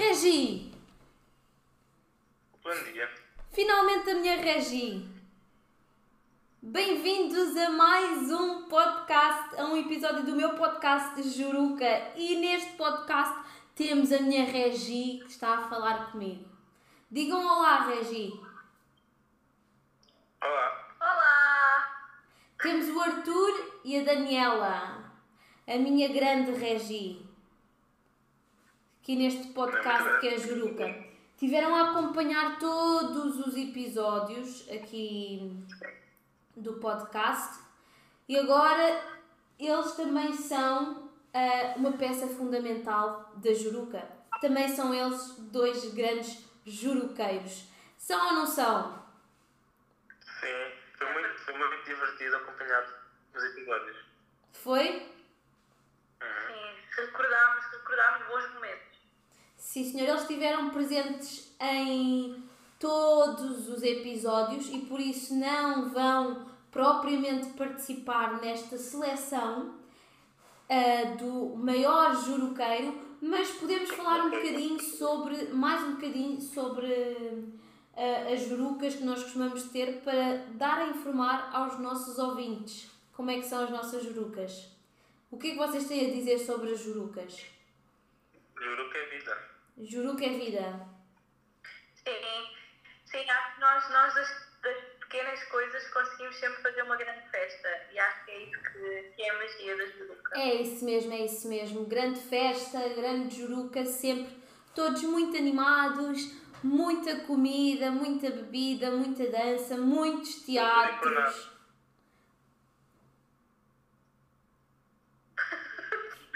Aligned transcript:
Regi! 0.00 0.72
Bom 2.64 2.84
dia. 2.90 3.06
Finalmente 3.52 4.10
a 4.10 4.14
minha 4.14 4.36
Regi! 4.40 5.06
Bem-vindos 6.62 7.54
a 7.54 7.68
mais 7.68 8.32
um 8.32 8.66
podcast, 8.66 9.60
a 9.60 9.66
um 9.66 9.76
episódio 9.76 10.24
do 10.24 10.34
meu 10.34 10.54
podcast 10.54 11.20
de 11.20 11.28
Juruca. 11.28 12.12
E 12.16 12.36
neste 12.36 12.72
podcast 12.78 13.40
temos 13.74 14.10
a 14.10 14.22
minha 14.22 14.46
Regi 14.46 15.18
que 15.18 15.30
está 15.32 15.58
a 15.58 15.68
falar 15.68 16.10
comigo. 16.10 16.48
Digam 17.10 17.46
olá, 17.46 17.84
Regi! 17.84 18.32
Olá. 20.42 20.94
Olá! 20.98 22.10
Temos 22.62 22.88
o 22.88 23.00
Arthur 23.00 23.80
e 23.84 24.00
a 24.00 24.02
Daniela, 24.02 25.12
a 25.68 25.76
minha 25.76 26.08
grande 26.08 26.52
Regi, 26.52 27.29
aqui 29.10 29.16
neste 29.16 29.48
podcast 29.48 30.20
que 30.20 30.28
é 30.28 30.38
Juruca. 30.38 30.86
Tiveram 31.36 31.74
a 31.74 31.90
acompanhar 31.90 32.60
todos 32.60 33.44
os 33.44 33.56
episódios 33.56 34.68
aqui 34.70 35.66
do 36.56 36.74
podcast 36.74 37.58
e 38.28 38.38
agora 38.38 39.02
eles 39.58 39.92
também 39.96 40.32
são 40.32 41.10
ah, 41.34 41.74
uma 41.76 41.92
peça 41.94 42.28
fundamental 42.28 43.32
da 43.34 43.52
Juruca. 43.52 44.00
Também 44.40 44.68
são 44.68 44.94
eles 44.94 45.38
dois 45.50 45.92
grandes 45.92 46.44
juruqueiros. 46.64 47.64
São 47.98 48.28
ou 48.28 48.34
não 48.34 48.46
são? 48.46 48.96
Sim, 50.38 50.72
foi 50.96 51.12
muito, 51.12 51.34
foi 51.40 51.58
muito 51.58 51.84
divertido 51.84 52.36
acompanhar 52.36 52.86
os 53.34 53.42
episódios. 53.42 53.96
Foi? 54.52 55.19
Sim, 59.60 59.84
senhor, 59.84 60.08
eles 60.08 60.22
estiveram 60.22 60.70
presentes 60.70 61.54
em 61.60 62.42
todos 62.78 63.68
os 63.68 63.82
episódios 63.82 64.70
e 64.72 64.78
por 64.78 64.98
isso 64.98 65.34
não 65.34 65.90
vão 65.90 66.46
propriamente 66.70 67.50
participar 67.50 68.40
nesta 68.40 68.78
seleção 68.78 69.74
ah, 70.66 71.14
do 71.18 71.54
maior 71.56 72.16
juruqueiro, 72.24 72.98
mas 73.20 73.50
podemos 73.50 73.90
falar 73.90 74.24
um 74.24 74.30
bocadinho 74.30 74.80
sobre, 74.80 75.52
mais 75.52 75.84
um 75.84 75.92
bocadinho 75.96 76.40
sobre 76.40 76.90
ah, 77.94 78.32
as 78.32 78.40
jurucas 78.48 78.94
que 78.94 79.04
nós 79.04 79.22
costumamos 79.22 79.64
ter 79.64 80.00
para 80.00 80.46
dar 80.54 80.78
a 80.78 80.88
informar 80.88 81.50
aos 81.52 81.78
nossos 81.78 82.18
ouvintes 82.18 82.90
como 83.12 83.30
é 83.30 83.38
que 83.38 83.46
são 83.46 83.62
as 83.62 83.70
nossas 83.70 84.02
jurucas. 84.04 84.68
O 85.30 85.36
que 85.36 85.48
é 85.48 85.50
que 85.50 85.58
vocês 85.58 85.86
têm 85.86 86.10
a 86.10 86.14
dizer 86.14 86.38
sobre 86.38 86.72
as 86.72 86.80
jurucas? 86.80 87.59
Juro 88.60 88.90
que 88.90 88.98
é 88.98 89.06
vida. 89.06 89.50
Juruca 89.78 90.24
é 90.24 90.28
vida. 90.28 90.86
Sim, 91.94 92.56
sim, 93.06 93.30
acho 93.30 93.54
que 93.54 93.60
nós, 93.60 93.90
nós 93.90 94.14
das, 94.14 94.60
das 94.62 94.76
pequenas 95.00 95.42
coisas 95.44 95.88
conseguimos 95.88 96.36
sempre 96.36 96.62
fazer 96.62 96.82
uma 96.82 96.96
grande 96.96 97.26
festa 97.30 97.68
e 97.90 97.98
acho 97.98 98.24
que 98.26 98.30
é 98.30 98.42
isso 98.42 98.62
que, 98.62 99.12
que 99.16 99.22
é 99.22 99.30
a 99.30 99.38
magia 99.38 99.76
da 99.76 99.86
Juruca. 99.86 100.38
É 100.38 100.54
isso 100.56 100.84
mesmo, 100.84 101.12
é 101.12 101.24
isso 101.24 101.48
mesmo. 101.48 101.86
Grande 101.86 102.20
festa, 102.20 102.88
grande 102.90 103.36
juruca, 103.36 103.86
sempre 103.86 104.36
todos 104.74 105.02
muito 105.04 105.36
animados, 105.36 106.20
muita 106.62 107.20
comida, 107.20 107.90
muita 107.90 108.30
bebida, 108.30 108.90
muita 108.90 109.26
dança, 109.30 109.76
muitos 109.78 110.42
teatros. 110.42 111.50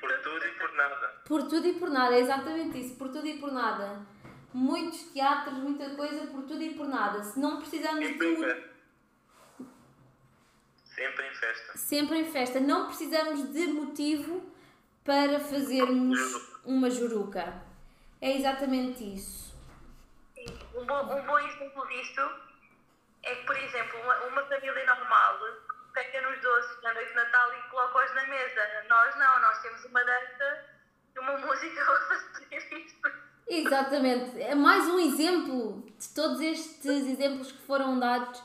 Por 0.00 0.18
tudo 0.22 0.44
e 0.44 0.58
por 1.28 1.42
tudo 1.46 1.66
e 1.68 1.74
por 1.74 1.90
nada, 1.90 2.14
é 2.14 2.20
exatamente 2.20 2.80
isso, 2.80 2.96
por 2.96 3.08
tudo 3.08 3.26
e 3.26 3.38
por 3.38 3.52
nada. 3.52 4.00
Muitos 4.52 5.02
teatros, 5.12 5.58
muita 5.58 5.90
coisa, 5.94 6.26
por 6.28 6.42
tudo 6.44 6.62
e 6.62 6.74
por 6.74 6.88
nada. 6.88 7.22
Se 7.22 7.38
não 7.38 7.58
precisamos 7.58 8.00
de 8.00 8.06
Sempre 8.14 8.26
em 8.28 8.36
mu- 8.38 8.44
festa. 8.44 8.68
Sempre 10.84 11.26
em 11.28 11.34
festa. 11.34 11.78
sempre 11.78 12.18
em 12.18 12.24
festa, 12.32 12.60
não 12.60 12.86
precisamos 12.86 13.52
de 13.52 13.66
motivo 13.68 14.50
para 15.04 15.38
fazermos 15.38 16.18
uma 16.64 16.90
juruca. 16.90 17.62
É 18.20 18.36
exatamente 18.36 19.04
isso. 19.14 19.54
Sim, 20.34 20.46
Um 20.74 20.84
bom, 20.86 21.02
um 21.14 21.24
bom 21.26 21.38
exemplo 21.38 21.86
disto 21.86 22.20
é 23.22 23.34
que, 23.34 23.46
por 23.46 23.56
exemplo, 23.56 24.00
uma, 24.00 24.14
uma 24.26 24.42
família 24.46 24.86
normal 24.86 25.38
pega 25.94 26.20
nos 26.28 26.40
doces 26.40 26.82
na 26.82 26.94
noite 26.94 27.10
de 27.10 27.14
Natal 27.14 27.48
e 27.54 27.70
coloca-os 27.70 28.14
na 28.14 28.26
mesa. 28.26 28.60
Nós 28.88 29.16
não, 29.16 29.40
nós 29.40 29.62
temos 29.62 29.84
uma 29.84 30.02
dança 30.04 30.64
uma 31.28 31.46
música 31.46 31.84
para 31.84 32.00
fazer 32.00 32.80
isto. 32.80 32.98
Exatamente. 33.48 34.40
É 34.40 34.54
mais 34.54 34.86
um 34.88 34.98
exemplo 34.98 35.84
de 35.98 36.08
todos 36.10 36.40
estes 36.40 36.84
exemplos 36.84 37.52
que 37.52 37.62
foram 37.62 37.98
dados 37.98 38.42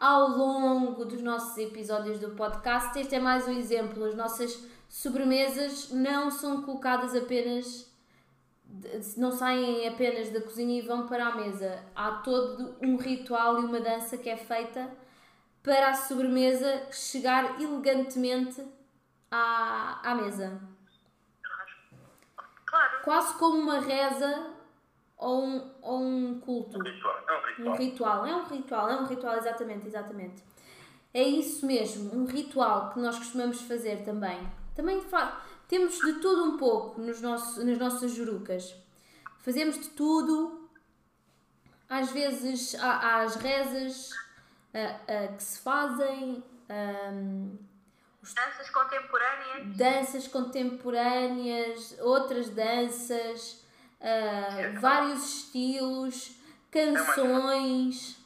ao 0.00 0.30
longo 0.30 1.04
dos 1.04 1.22
nossos 1.22 1.56
episódios 1.58 2.18
do 2.18 2.30
podcast. 2.30 2.98
Este 2.98 3.14
é 3.14 3.20
mais 3.20 3.46
um 3.46 3.52
exemplo. 3.52 4.04
As 4.04 4.14
nossas 4.14 4.62
sobremesas 4.88 5.90
não 5.90 6.30
são 6.30 6.62
colocadas 6.62 7.14
apenas. 7.14 7.90
não 9.16 9.30
saem 9.30 9.86
apenas 9.86 10.30
da 10.30 10.40
cozinha 10.40 10.78
e 10.78 10.86
vão 10.86 11.06
para 11.06 11.26
a 11.26 11.36
mesa. 11.36 11.82
Há 11.94 12.12
todo 12.16 12.76
um 12.82 12.96
ritual 12.96 13.60
e 13.60 13.64
uma 13.64 13.80
dança 13.80 14.16
que 14.16 14.28
é 14.28 14.36
feita 14.36 14.90
para 15.62 15.90
a 15.90 15.94
sobremesa 15.94 16.88
chegar 16.90 17.60
elegantemente 17.60 18.62
à, 19.30 20.00
à 20.02 20.14
mesa 20.14 20.71
quase 23.02 23.34
como 23.34 23.58
uma 23.58 23.80
reza 23.80 24.52
ou 25.18 25.44
um, 25.44 25.70
ou 25.82 26.00
um 26.00 26.40
culto. 26.40 26.78
Um 26.78 26.82
ritual. 26.82 27.16
É 27.28 27.32
um 27.32 27.42
ritual. 27.42 27.68
Um 27.68 27.76
ritual, 27.76 28.26
é 28.26 28.36
um 28.36 28.44
ritual, 28.44 28.88
é 28.90 29.00
um 29.00 29.06
ritual, 29.06 29.36
exatamente, 29.36 29.86
exatamente. 29.86 30.42
É 31.14 31.22
isso 31.22 31.66
mesmo, 31.66 32.14
um 32.14 32.24
ritual 32.24 32.90
que 32.90 32.98
nós 32.98 33.18
costumamos 33.18 33.60
fazer 33.62 34.02
também. 34.04 34.40
Também 34.74 35.00
temos 35.68 35.98
de 35.98 36.14
tudo 36.14 36.44
um 36.44 36.56
pouco 36.56 37.00
nos 37.00 37.20
nossos, 37.20 37.62
nas 37.64 37.78
nossas 37.78 38.12
jurucas. 38.12 38.74
Fazemos 39.40 39.78
de 39.78 39.90
tudo. 39.90 40.68
Às 41.88 42.10
vezes 42.10 42.74
há, 42.76 42.90
há 42.90 43.22
as 43.22 43.36
rezas 43.36 44.10
ah, 44.72 45.00
ah, 45.06 45.28
que 45.36 45.42
se 45.42 45.60
fazem, 45.60 46.42
danças 48.30 48.70
contemporâneas. 48.70 49.76
danças 49.76 50.28
contemporâneas, 50.28 51.98
outras 52.00 52.48
danças, 52.50 53.64
ah, 54.00 54.78
vários 54.80 55.24
estilos, 55.24 56.36
canções, 56.70 58.16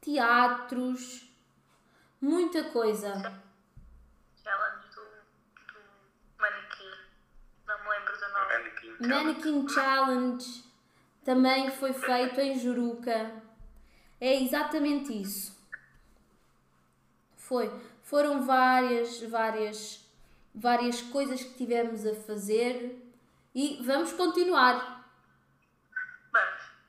teatros, 0.00 1.30
muita 2.20 2.64
coisa. 2.64 3.12
Challenge 4.42 4.88
do, 4.94 5.02
do 5.72 5.80
manequim. 6.38 6.90
Não 7.66 7.82
me 7.82 7.88
lembro 7.88 8.12
do 8.18 8.28
nome. 8.28 8.48
Mannequin 8.58 8.98
Challenge. 8.98 9.24
Mannequin 9.24 9.68
Challenge 9.68 10.64
também 11.24 11.70
foi 11.70 11.92
feito 11.92 12.40
em 12.40 12.58
Juruca. 12.58 13.42
É 14.20 14.42
exatamente 14.42 15.18
isso. 15.18 15.58
Foi. 17.36 17.89
Foram 18.10 18.42
várias, 18.42 19.22
várias, 19.22 20.04
várias 20.52 21.00
coisas 21.00 21.44
que 21.44 21.54
tivemos 21.54 22.04
a 22.04 22.12
fazer 22.12 23.00
e 23.54 23.80
vamos 23.84 24.12
continuar. 24.14 25.08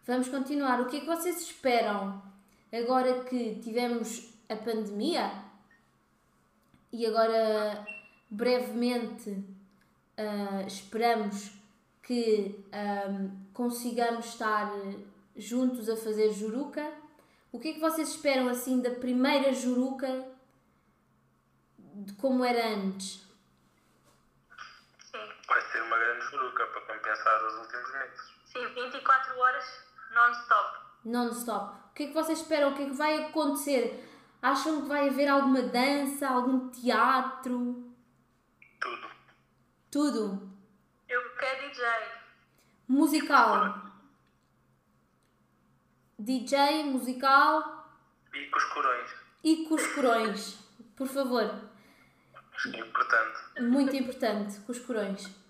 Vamos. 0.04 0.30
Continuar. 0.30 0.82
O 0.82 0.88
que 0.88 0.98
é 0.98 1.00
que 1.02 1.06
vocês 1.06 1.40
esperam 1.40 2.20
agora 2.74 3.24
que 3.24 3.60
tivemos 3.62 4.34
a 4.50 4.56
pandemia 4.56 5.32
e 6.92 7.06
agora 7.06 7.86
brevemente 8.28 9.46
ah, 10.18 10.64
esperamos 10.66 11.52
que 12.02 12.66
ahm, 12.72 13.30
consigamos 13.54 14.26
estar 14.26 14.74
juntos 15.36 15.88
a 15.88 15.96
fazer 15.96 16.34
juruca? 16.34 16.92
O 17.52 17.60
que 17.60 17.68
é 17.68 17.74
que 17.74 17.80
vocês 17.80 18.10
esperam 18.10 18.50
assim 18.50 18.82
da 18.82 18.90
primeira 18.90 19.54
juruca 19.54 20.31
de 21.94 22.14
como 22.14 22.44
era 22.46 22.68
antes? 22.68 23.28
Sim. 25.12 25.30
Vai 25.48 25.62
ser 25.72 25.82
uma 25.84 25.98
grande 25.98 26.26
juruca 26.26 26.66
para 26.68 26.82
compensar 26.82 27.46
os 27.46 27.56
últimos 27.56 27.92
meses. 27.94 28.22
Sim, 28.46 28.66
24 28.74 29.38
horas 29.40 29.66
non-stop. 30.14 30.80
Non-stop. 31.06 31.76
O 31.90 31.94
que 31.94 32.04
é 32.04 32.08
que 32.08 32.14
vocês 32.14 32.40
esperam? 32.40 32.72
O 32.72 32.76
que 32.76 32.84
é 32.84 32.86
que 32.86 32.94
vai 32.96 33.26
acontecer? 33.26 34.08
Acham 34.42 34.82
que 34.82 34.88
vai 34.88 35.10
haver 35.10 35.28
alguma 35.28 35.62
dança, 35.62 36.28
algum 36.28 36.70
teatro? 36.70 37.94
Tudo. 38.80 39.10
Tudo. 39.92 40.52
Eu 41.08 41.36
quero 41.36 41.70
DJ. 41.70 41.86
Musical. 42.88 43.82
DJ, 46.18 46.84
musical 46.86 47.88
E 48.34 48.46
com 48.48 48.58
os 48.58 48.64
corões. 48.66 49.12
e 49.44 49.66
cuscurões. 49.66 50.60
Por 50.96 51.08
favor. 51.08 51.70
Importante. 52.66 53.62
Muito 53.62 53.96
importante, 53.96 54.60
cuscurões. 54.62 55.42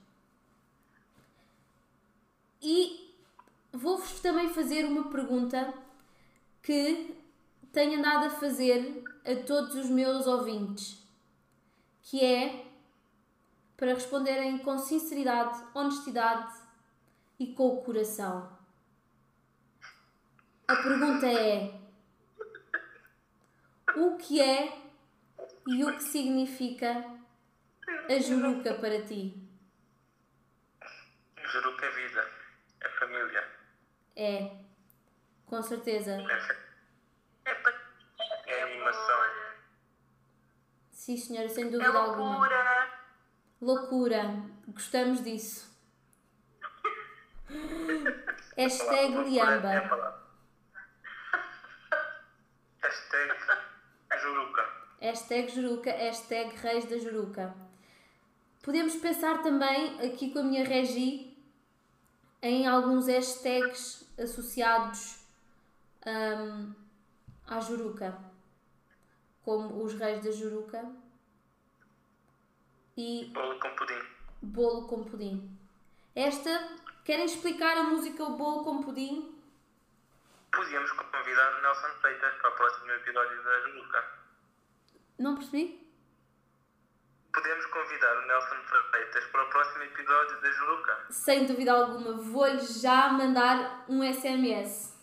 vou-vos 3.81 4.19
também 4.19 4.49
fazer 4.49 4.85
uma 4.85 5.09
pergunta 5.09 5.73
que 6.61 7.15
tenho 7.71 7.99
andado 7.99 8.25
a 8.25 8.29
fazer 8.29 9.03
a 9.25 9.43
todos 9.45 9.75
os 9.75 9.89
meus 9.89 10.27
ouvintes, 10.27 11.03
que 12.03 12.23
é 12.23 12.65
para 13.75 13.93
responderem 13.93 14.59
com 14.59 14.77
sinceridade, 14.77 15.59
honestidade 15.73 16.53
e 17.39 17.47
com 17.53 17.67
o 17.69 17.81
coração. 17.81 18.49
A 20.67 20.75
pergunta 20.75 21.25
é: 21.25 21.73
o 23.95 24.17
que 24.17 24.39
é 24.39 24.90
e 25.67 25.83
o 25.83 25.95
que 25.95 26.03
significa 26.03 26.89
a 28.09 28.19
juruca 28.19 28.73
para 28.75 29.01
ti? 29.05 29.35
Juruca 31.45 31.85
é 31.85 31.89
vida, 31.91 32.29
é 32.81 32.89
família. 32.89 33.47
É, 34.15 34.51
com 35.45 35.61
certeza. 35.61 36.11
É, 36.13 37.51
É, 37.51 37.61
É 38.47 38.63
animação. 38.63 39.19
Sim, 40.91 41.17
senhora, 41.17 41.49
sem 41.49 41.67
É 41.67 41.69
dúvida 41.71 41.97
alguma. 41.97 42.29
loucura. 42.29 42.91
Loucura, 43.59 44.23
gostamos 44.67 45.23
disso. 45.23 45.69
Hashtag 48.57 49.15
É 49.17 49.23
Liamba. 49.23 49.71
Hashtag. 52.83 53.30
Hashtag 55.01 55.51
Juruca, 55.51 55.91
hashtag 55.91 56.55
Reis 56.57 56.85
da 56.85 56.99
Juruca. 56.99 57.55
Podemos 58.61 58.95
pensar 58.97 59.41
também, 59.41 59.99
aqui 60.05 60.31
com 60.31 60.39
a 60.39 60.43
minha 60.43 60.63
regi, 60.63 61.35
em 62.39 62.67
alguns 62.67 63.07
hashtags 63.07 64.07
associados 64.19 65.25
hum, 66.05 66.75
à 67.47 67.59
Juruca. 67.59 68.15
Como 69.43 69.83
os 69.83 69.95
Reis 69.95 70.23
da 70.23 70.31
Juruca 70.31 70.85
e 72.95 73.31
Bolo 73.33 73.59
com 73.59 73.75
pudim. 73.75 74.01
Bolo 74.43 74.87
com 74.87 75.03
Pudim. 75.03 75.57
Esta, 76.15 76.77
querem 77.03 77.25
explicar 77.25 77.75
a 77.75 77.83
música 77.83 78.23
O 78.23 78.37
Bolo 78.37 78.63
com 78.63 78.83
Pudim? 78.83 79.35
Podíamos 80.51 80.91
convidar 80.91 81.61
Nelson 81.61 81.99
Freitas 82.01 82.35
para 82.35 82.51
o 82.51 82.55
próximo 82.55 82.91
episódio 82.91 83.43
da 83.43 83.61
Juruca. 83.61 84.20
Não 85.21 85.35
percebi? 85.35 85.79
Podemos 87.31 87.65
convidar 87.67 88.17
o 88.17 88.27
Nelson 88.27 88.55
Freitas 88.89 89.23
para 89.25 89.43
o 89.43 89.49
próximo 89.51 89.83
episódio 89.83 90.41
da 90.41 90.51
Juruca. 90.51 91.05
Sem 91.11 91.45
dúvida 91.45 91.71
alguma, 91.73 92.13
vou-lhe 92.13 92.59
já 92.59 93.09
mandar 93.09 93.85
um 93.87 94.01
SMS 94.03 94.97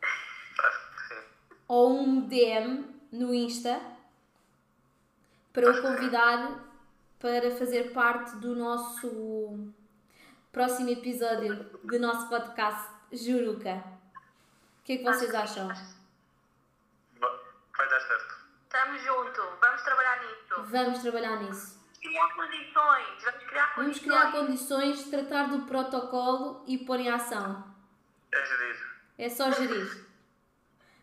Acho 0.00 0.90
que 0.92 1.08
sim. 1.08 1.20
ou 1.66 1.98
um 1.98 2.28
DM 2.28 2.86
no 3.10 3.34
Insta 3.34 3.80
para 5.52 5.72
o 5.72 5.82
convidar 5.82 6.64
para 7.18 7.50
fazer 7.56 7.92
parte 7.92 8.36
do 8.36 8.54
nosso 8.54 9.72
próximo 10.52 10.88
episódio 10.88 11.64
do 11.82 11.98
nosso 11.98 12.28
podcast 12.28 12.90
Juruca. 13.12 13.82
O 14.80 14.84
que 14.84 14.92
é 14.92 14.96
que 14.98 15.04
vocês 15.04 15.34
acham? 15.34 15.95
Estamos 18.76 19.02
juntos, 19.02 19.44
vamos 19.58 19.82
trabalhar 19.82 20.20
nisso. 20.20 20.70
Vamos 20.70 20.98
trabalhar 21.00 21.36
nisso. 21.42 21.80
Criar 21.98 22.34
condições, 22.34 23.24
vamos 23.24 23.44
criar 23.44 23.74
condições. 23.74 23.74
Vamos 23.74 23.98
criar 24.00 24.32
condições, 24.32 25.04
tratar 25.04 25.48
do 25.48 25.62
protocolo 25.62 26.62
e 26.66 26.76
pôr 26.76 27.00
em 27.00 27.08
ação. 27.08 27.64
É 28.30 28.44
gerir. 28.44 28.86
É 29.16 29.30
só 29.30 29.50
gerir. 29.50 30.06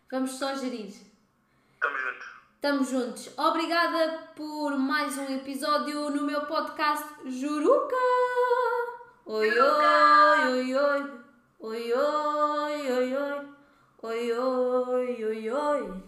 Vamos 0.08 0.30
só 0.38 0.54
gerir. 0.54 0.94
Estamos 1.74 2.00
juntos. 2.00 2.26
Estamos 2.54 2.88
juntos. 2.90 3.38
Obrigada 3.38 4.28
por 4.36 4.78
mais 4.78 5.18
um 5.18 5.36
episódio 5.36 6.10
no 6.10 6.22
meu 6.22 6.46
podcast 6.46 7.08
Juruca. 7.26 7.96
Oi, 9.26 9.50
oi, 9.50 10.46
oi, 10.46 10.74
oi. 10.76 11.20
Oi, 11.58 11.92
oi, 11.92 12.92
oi, 12.92 13.16
oi. 13.16 13.48
Oi, 14.00 14.32
oi, 14.32 15.24
oi, 15.24 15.50
oi. 15.50 16.03